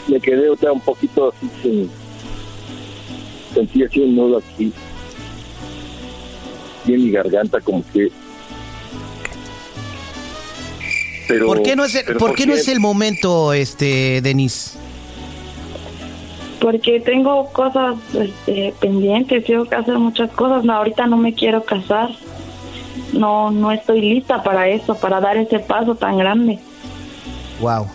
me 0.09 0.21
quedé 0.21 0.51
o 0.51 0.57
sea, 0.57 0.73
un 0.73 0.81
poquito 0.81 1.33
así 1.33 1.51
sin... 1.63 1.91
Sentí 3.55 3.85
así 3.85 4.01
un 4.01 4.17
nudo 4.17 4.39
aquí. 4.39 4.73
Y 6.87 6.93
en 6.95 7.05
mi 7.05 7.11
garganta 7.11 7.61
como 7.61 7.85
que... 7.93 8.11
Pero, 11.29 11.47
¿Por 11.47 11.63
qué 11.63 11.77
no 11.77 11.85
es 11.85 11.95
el, 11.95 12.17
¿por 12.17 12.35
qué 12.35 12.47
no 12.47 12.55
es 12.55 12.69
el 12.69 12.81
momento, 12.81 13.53
este, 13.53 14.21
Denise? 14.21 14.79
Porque 16.61 17.01
tengo 17.01 17.51
cosas 17.53 17.97
este, 18.15 18.75
pendientes, 18.81 19.45
tengo 19.45 19.65
que 19.67 19.75
hacer 19.75 19.99
muchas 19.99 20.31
cosas. 20.31 20.65
No, 20.65 20.75
ahorita 20.75 21.07
no 21.07 21.17
me 21.17 21.35
quiero 21.35 21.65
casar. 21.65 22.11
No, 23.13 23.51
no 23.51 23.71
estoy 23.71 24.01
lista 24.01 24.43
para 24.43 24.69
eso, 24.69 24.95
para 24.95 25.21
dar 25.21 25.37
ese 25.37 25.59
paso 25.59 25.95
tan 25.95 26.19
grande. 26.19 26.59
Wow. 27.61 27.87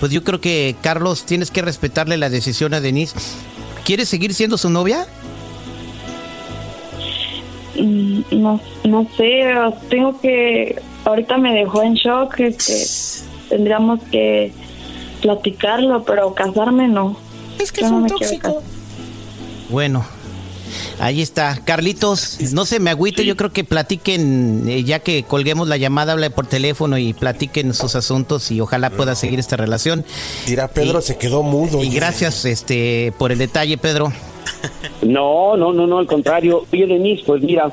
Pues 0.00 0.12
yo 0.12 0.22
creo 0.22 0.40
que, 0.40 0.76
Carlos, 0.82 1.24
tienes 1.24 1.50
que 1.50 1.62
respetarle 1.62 2.16
la 2.16 2.28
decisión 2.28 2.74
a 2.74 2.80
Denise. 2.80 3.16
¿Quieres 3.84 4.08
seguir 4.08 4.34
siendo 4.34 4.58
su 4.58 4.68
novia? 4.68 5.06
Mm, 7.78 8.20
No, 8.32 8.60
no 8.84 9.06
sé, 9.16 9.44
tengo 9.88 10.20
que. 10.20 10.76
Ahorita 11.06 11.38
me 11.38 11.54
dejó 11.54 11.82
en 11.82 11.94
shock. 11.94 12.38
Este, 12.40 12.86
tendríamos 13.48 14.00
que 14.10 14.52
platicarlo, 15.22 16.04
pero 16.04 16.34
casarme 16.34 16.88
no. 16.88 17.16
Es 17.58 17.72
que 17.72 17.80
Yo 17.80 17.86
es 17.86 17.92
no 17.92 17.98
un 17.98 18.06
tóxico. 18.08 18.62
Bueno, 19.70 20.04
ahí 21.00 21.22
está. 21.22 21.58
Carlitos, 21.64 22.38
no 22.52 22.64
se 22.66 22.78
me 22.80 22.90
agüite, 22.90 23.24
yo 23.24 23.36
creo 23.36 23.50
que 23.52 23.64
platiquen, 23.64 24.68
eh, 24.68 24.84
ya 24.84 24.98
que 25.00 25.22
colguemos 25.24 25.66
la 25.68 25.76
llamada, 25.76 26.12
habla 26.12 26.28
por 26.30 26.46
teléfono 26.46 26.98
y 26.98 27.14
platiquen 27.14 27.72
sus 27.74 27.94
asuntos 27.96 28.50
y 28.50 28.60
ojalá 28.60 28.90
pueda 28.90 29.14
seguir 29.14 29.38
esta 29.38 29.56
relación. 29.56 30.04
Mira, 30.48 30.68
Pedro 30.68 30.98
Y- 30.98 31.02
se 31.02 31.16
quedó 31.16 31.42
mudo. 31.42 31.82
Y 31.82 31.90
gracias 31.90 32.44
este 32.44 33.12
por 33.18 33.32
el 33.32 33.38
detalle, 33.38 33.78
Pedro. 33.78 34.12
No, 35.02 35.56
no, 35.56 35.72
no, 35.72 35.86
no, 35.86 35.98
al 35.98 36.06
contrario. 36.06 36.64
Oye, 36.72 36.86
Denise, 36.86 37.22
pues 37.26 37.42
mira, 37.42 37.70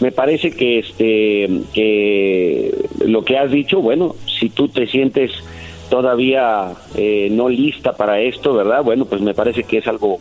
me 0.00 0.12
parece 0.12 0.50
que 0.50 0.78
este 0.78 1.48
que 1.72 2.74
lo 3.06 3.24
que 3.24 3.38
has 3.38 3.50
dicho, 3.50 3.80
bueno, 3.80 4.14
si 4.26 4.48
tú 4.48 4.68
te 4.68 4.86
sientes 4.86 5.30
todavía 5.88 6.72
eh, 6.96 7.28
no 7.30 7.48
lista 7.48 7.92
para 7.92 8.20
esto, 8.20 8.54
¿verdad? 8.54 8.82
Bueno, 8.82 9.04
pues 9.04 9.20
me 9.20 9.34
parece 9.34 9.64
que 9.64 9.78
es 9.78 9.86
algo 9.86 10.18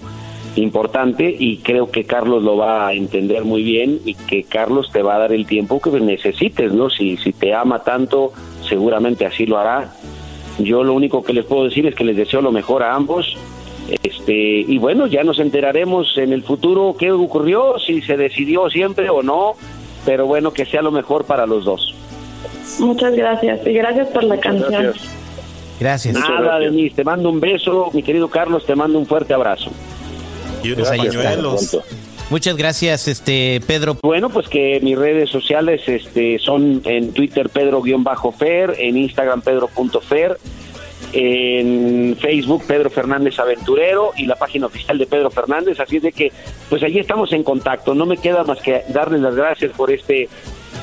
importante 0.55 1.35
y 1.37 1.57
creo 1.57 1.89
que 1.89 2.03
Carlos 2.03 2.43
lo 2.43 2.57
va 2.57 2.87
a 2.87 2.93
entender 2.93 3.43
muy 3.43 3.63
bien 3.63 3.99
y 4.05 4.13
que 4.13 4.43
Carlos 4.43 4.91
te 4.91 5.01
va 5.01 5.15
a 5.15 5.19
dar 5.19 5.33
el 5.33 5.45
tiempo 5.47 5.81
que 5.81 5.89
necesites, 5.99 6.71
¿no? 6.73 6.89
Si, 6.89 7.17
si 7.17 7.33
te 7.33 7.53
ama 7.53 7.79
tanto, 7.79 8.33
seguramente 8.67 9.25
así 9.25 9.45
lo 9.45 9.57
hará. 9.57 9.93
Yo 10.59 10.83
lo 10.83 10.93
único 10.93 11.23
que 11.23 11.33
les 11.33 11.45
puedo 11.45 11.63
decir 11.63 11.87
es 11.87 11.95
que 11.95 12.03
les 12.03 12.15
deseo 12.15 12.41
lo 12.41 12.51
mejor 12.51 12.83
a 12.83 12.93
ambos. 12.93 13.35
Este, 14.03 14.33
y 14.33 14.77
bueno, 14.77 15.07
ya 15.07 15.23
nos 15.23 15.39
enteraremos 15.39 16.17
en 16.17 16.33
el 16.33 16.43
futuro 16.43 16.95
qué 16.97 17.11
ocurrió, 17.11 17.77
si 17.79 18.01
se 18.01 18.17
decidió 18.17 18.69
siempre 18.69 19.09
o 19.09 19.21
no, 19.23 19.55
pero 20.05 20.25
bueno, 20.25 20.51
que 20.51 20.65
sea 20.65 20.81
lo 20.81 20.91
mejor 20.91 21.25
para 21.25 21.45
los 21.45 21.65
dos. 21.65 21.93
Muchas 22.79 23.13
gracias 23.15 23.65
y 23.67 23.73
gracias 23.73 24.07
por 24.07 24.23
la 24.23 24.39
canción. 24.39 24.93
Gracias. 25.79 26.13
Nada, 26.13 26.59
Denise, 26.59 26.95
te 26.95 27.03
mando 27.03 27.29
un 27.29 27.39
beso, 27.39 27.89
mi 27.93 28.03
querido 28.03 28.29
Carlos, 28.29 28.65
te 28.65 28.75
mando 28.75 28.97
un 28.99 29.05
fuerte 29.05 29.33
abrazo. 29.33 29.71
Y 30.63 30.71
unos 30.71 30.87
pañuelos. 30.87 31.77
Muchas 32.29 32.55
gracias, 32.55 33.07
este 33.07 33.61
Pedro. 33.67 33.97
Bueno, 34.01 34.29
pues 34.29 34.47
que 34.47 34.79
mis 34.81 34.97
redes 34.97 35.29
sociales 35.29 35.81
este, 35.87 36.39
son 36.39 36.81
en 36.85 37.11
Twitter 37.11 37.49
Pedro-Fer, 37.49 38.75
en 38.79 38.97
Instagram 38.97 39.41
Pedro.fer, 39.41 40.37
en 41.13 42.17
Facebook 42.19 42.63
Pedro 42.67 42.89
Fernández 42.89 43.39
Aventurero 43.39 44.11
y 44.17 44.25
la 44.25 44.35
página 44.35 44.65
oficial 44.65 44.97
de 44.97 45.05
Pedro 45.05 45.29
Fernández, 45.29 45.79
así 45.79 45.97
es 45.97 46.03
de 46.03 46.11
que 46.11 46.31
pues 46.69 46.81
allí 46.83 46.99
estamos 46.99 47.31
en 47.33 47.43
contacto. 47.43 47.93
No 47.93 48.05
me 48.05 48.17
queda 48.17 48.43
más 48.43 48.59
que 48.61 48.83
darles 48.89 49.21
las 49.21 49.35
gracias 49.35 49.71
por 49.73 49.91
este 49.91 50.27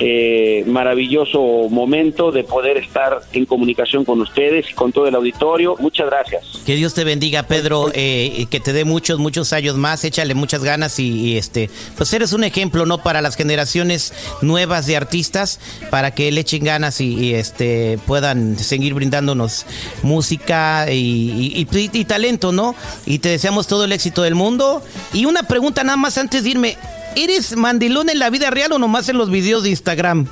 eh, 0.02 0.64
maravilloso 0.66 1.69
momento 1.69 2.33
de 2.33 2.42
poder 2.42 2.78
estar 2.78 3.21
en 3.35 3.45
comunicación 3.45 4.07
con 4.07 4.21
ustedes 4.23 4.71
y 4.71 4.73
con 4.73 4.92
todo 4.92 5.07
el 5.07 5.14
auditorio. 5.14 5.76
Muchas 5.78 6.07
gracias. 6.07 6.42
Que 6.64 6.75
Dios 6.75 6.95
te 6.95 7.04
bendiga, 7.04 7.42
Pedro, 7.42 7.90
eh, 7.92 8.47
que 8.50 8.61
te 8.61 8.73
dé 8.73 8.87
muchos, 8.87 9.19
muchos 9.19 9.52
años 9.52 9.76
más. 9.76 10.02
Échale 10.04 10.35
muchas 10.35 10.64
ganas 10.64 10.99
y, 10.99 11.11
y, 11.11 11.37
este, 11.37 11.69
pues 11.99 12.12
eres 12.14 12.33
un 12.33 12.45
ejemplo, 12.45 12.87
¿no? 12.87 13.02
Para 13.02 13.21
las 13.21 13.37
generaciones 13.37 14.14
nuevas 14.40 14.87
de 14.87 14.97
artistas, 14.97 15.61
para 15.90 16.12
que 16.12 16.33
le 16.33 16.40
echen 16.40 16.64
ganas 16.64 17.02
y, 17.02 17.14
y, 17.14 17.35
este 17.35 17.99
puedan 18.07 18.59
seguir 18.59 18.95
brindándonos 18.95 19.66
música 20.02 20.90
y, 20.90 21.66
y 21.71 22.04
talento, 22.07 22.52
¿no? 22.52 22.75
Y 23.04 23.19
te 23.19 23.28
deseamos 23.28 23.66
todo 23.66 23.85
el 23.85 23.92
éxito 23.92 24.23
del 24.23 24.35
mundo. 24.35 24.83
Y 25.12 25.26
una 25.26 25.42
pregunta 25.42 25.85
nada 25.85 25.99
más 25.99 26.16
antes 26.16 26.45
de 26.45 26.50
irme. 26.50 26.76
¿Eres 27.17 27.57
mandilón 27.57 28.09
en 28.11 28.19
la 28.19 28.31
vida 28.31 28.50
real 28.50 28.73
o 28.73 28.79
nomás 28.79 29.09
en 29.09 29.19
los 29.19 29.31
videos 29.31 29.62
de 29.64 29.71
Instagram? 29.71 30.26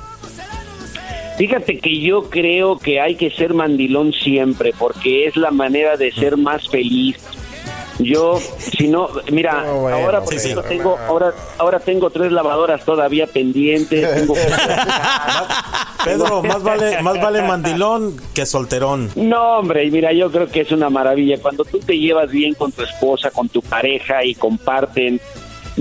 Fíjate 1.37 1.79
que 1.79 1.99
yo 2.01 2.29
creo 2.29 2.77
que 2.79 2.99
hay 2.99 3.15
que 3.15 3.29
ser 3.31 3.53
mandilón 3.53 4.11
siempre, 4.11 4.73
porque 4.77 5.25
es 5.25 5.37
la 5.37 5.51
manera 5.51 5.95
de 5.95 6.11
ser 6.11 6.35
más 6.35 6.67
feliz. 6.67 7.17
Yo, 7.99 8.39
si 8.57 8.87
no, 8.87 9.09
mira, 9.31 9.63
No, 9.65 9.81
bueno, 9.81 9.97
ahora 9.97 10.21
por 10.21 10.29
sí, 10.33 10.37
ejemplo 10.37 10.63
sí. 10.63 10.69
tengo, 10.69 10.97
ahora, 11.07 11.33
ahora 11.57 11.79
tengo 11.79 12.09
tres 12.09 12.31
lavadoras 12.31 12.83
todavía 12.85 13.27
pendientes. 13.27 14.15
Tengo... 14.15 14.35
Pedro, 16.05 16.41
más 16.43 16.63
vale, 16.63 17.01
más 17.01 17.21
vale 17.21 17.41
mandilón 17.41 18.15
que 18.33 18.45
solterón. 18.45 19.09
No, 19.15 19.59
hombre, 19.59 19.83
y 19.83 19.91
mira, 19.91 20.13
yo 20.13 20.31
creo 20.31 20.47
que 20.47 20.61
es 20.61 20.71
una 20.71 20.89
maravilla. 20.89 21.41
Cuando 21.41 21.65
tú 21.65 21.79
te 21.79 21.97
llevas 21.97 22.31
bien 22.31 22.53
con 22.53 22.71
tu 22.71 22.83
esposa, 22.83 23.31
con 23.31 23.49
tu 23.49 23.61
pareja 23.61 24.23
y 24.23 24.33
comparten, 24.33 25.19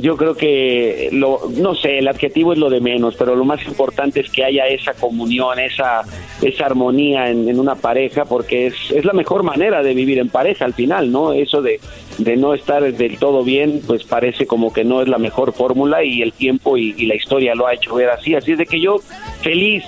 yo 0.01 0.17
creo 0.17 0.35
que, 0.37 1.09
lo, 1.13 1.41
no 1.57 1.75
sé, 1.75 1.99
el 1.99 2.09
adjetivo 2.09 2.53
es 2.53 2.59
lo 2.59 2.71
de 2.71 2.81
menos, 2.81 3.17
pero 3.17 3.35
lo 3.35 3.45
más 3.45 3.65
importante 3.67 4.21
es 4.21 4.31
que 4.31 4.45
haya 4.45 4.67
esa 4.67 4.95
comunión, 4.95 5.59
esa, 5.59 6.03
esa 6.41 6.67
armonía 6.67 7.31
en, 7.31 7.49
en 7.49 7.59
una 7.59 7.75
pareja, 7.75 8.25
porque 8.25 8.69
es, 8.69 8.75
es 8.95 9.05
la 9.05 9.13
mejor 9.13 9.43
manera 9.43 9.83
de 9.83 9.95
vivir 9.95 10.19
en 10.19 10.29
pareja 10.29 10.65
al 10.65 10.75
final, 10.75 11.11
¿no? 11.11 11.33
Eso 11.33 11.63
de, 11.63 11.81
de 12.19 12.37
no 12.37 12.55
estar 12.55 12.93
del 12.93 13.19
todo 13.19 13.43
bien, 13.43 13.81
pues 13.87 14.05
parece 14.05 14.47
como 14.47 14.73
que 14.73 14.85
no 14.85 15.03
es 15.03 15.09
la 15.09 15.19
mejor 15.19 15.53
fórmula 15.53 16.05
y 16.05 16.23
el 16.23 16.33
tiempo 16.33 16.77
y, 16.77 16.95
y 16.97 17.07
la 17.07 17.17
historia 17.17 17.55
lo 17.55 17.67
ha 17.67 17.75
hecho 17.75 17.95
ver 17.95 18.11
así. 18.11 18.35
Así 18.35 18.53
es 18.53 18.59
de 18.59 18.67
que 18.67 18.81
yo 18.81 18.99
feliz. 19.43 19.85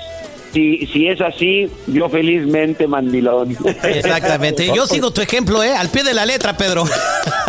Si, 0.52 0.84
si 0.86 1.06
es 1.08 1.20
así, 1.20 1.70
yo 1.86 2.08
felizmente 2.08 2.86
mandilón. 2.88 3.56
Exactamente. 3.84 4.66
Yo 4.74 4.84
sigo 4.86 5.12
tu 5.12 5.20
ejemplo, 5.20 5.62
¿eh? 5.62 5.76
Al 5.76 5.90
pie 5.90 6.02
de 6.02 6.12
la 6.12 6.26
letra, 6.26 6.56
Pedro. 6.56 6.84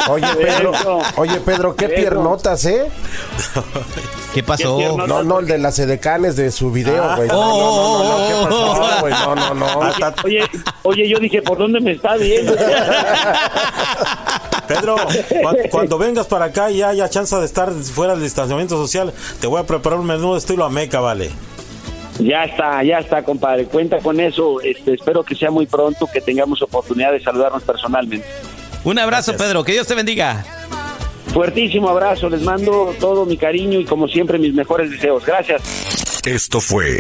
Oye, 0.10 0.28
Pedro, 0.36 0.72
oye, 1.16 1.40
Pedro, 1.42 1.76
qué 1.76 1.86
Eso. 1.86 1.96
piernotas, 1.96 2.64
¿eh? 2.66 2.86
¿Qué 4.36 4.44
pasó? 4.44 4.78
Qué. 4.78 4.86
No, 5.08 5.24
no, 5.24 5.40
el 5.40 5.48
de 5.48 5.58
las 5.58 5.80
edecanes 5.80 6.36
de 6.36 6.52
su 6.52 6.72
video, 6.72 7.16
güey. 7.16 7.28
No, 7.28 7.40
Oh, 7.42 8.04
no, 8.04 8.06
no, 8.08 8.20
no, 8.20 8.28
¿qué 8.28 8.34
oh, 8.34 8.44
pasó, 8.78 9.00
güey? 9.02 9.14
No, 9.14 9.36
no, 9.36 9.54
no. 9.56 9.82
Hasta- 9.82 10.14
Oye, 10.24 10.42
oye, 10.84 11.10
yo 11.10 11.18
dije, 11.20 11.42
¿por 11.42 11.58
dónde 11.58 11.80
me 11.82 11.94
está 11.94 12.16
viendo? 12.18 12.54
Pedro, 14.68 14.96
cua- 14.96 15.70
cuando 15.70 15.98
vengas 15.98 16.28
para 16.28 16.46
acá 16.46 16.72
y 16.72 16.82
haya 16.82 17.10
chance 17.10 17.36
de 17.36 17.46
estar 17.46 17.72
fuera 17.74 18.14
del 18.14 18.24
distanciamiento 18.24 18.78
social, 18.78 19.14
te 19.40 19.48
voy 19.48 19.60
a 19.60 19.66
preparar 19.66 20.00
un 20.00 20.06
menú 20.06 20.34
de 20.34 20.40
estilo 20.40 20.64
Ameca, 20.66 21.00
vale. 21.02 21.32
Ya 22.24 22.44
está, 22.44 22.84
ya 22.84 23.00
está, 23.00 23.24
compadre. 23.24 23.66
Cuenta 23.66 24.00
con 24.00 24.20
eso. 24.20 24.62
Este, 24.62 24.94
espero 24.94 25.24
que 25.24 25.36
sea 25.36 25.50
muy 25.52 25.66
pronto, 25.66 26.08
que 26.12 26.22
tengamos 26.22 26.62
oportunidad 26.62 27.12
de 27.12 27.20
saludarnos 27.22 27.64
personalmente. 27.64 28.26
Un 28.84 29.00
abrazo, 29.00 29.32
Gracias. 29.32 29.48
Pedro. 29.48 29.64
Que 29.64 29.74
Dios 29.74 29.88
te 29.88 29.96
bendiga. 29.96 30.44
Fuertísimo 31.34 31.90
abrazo. 31.90 32.30
Les 32.30 32.42
mando 32.42 32.94
todo 33.00 33.26
mi 33.26 33.38
cariño 33.38 33.80
y 33.80 33.86
como 33.86 34.08
siempre 34.08 34.38
mis 34.38 34.54
mejores 34.54 34.92
deseos. 34.92 35.26
Gracias. 35.26 35.62
Esto 36.26 36.62
fue 36.62 37.00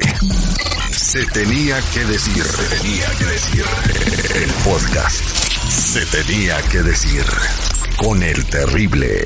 Se 0.91 1.23
tenía 1.27 1.77
que 1.93 1.99
decir, 2.05 2.43
se 2.43 2.75
tenía 2.77 3.05
que 3.19 3.25
decir 3.25 3.65
el 4.35 4.49
podcast. 4.63 5.23
Se 5.69 6.05
tenía 6.05 6.57
que 6.71 6.79
decir 6.81 7.23
con 7.97 8.23
el 8.23 8.45
terrible. 8.47 9.21